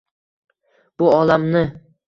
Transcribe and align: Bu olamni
Bu 0.99 1.09
olamni 1.13 1.65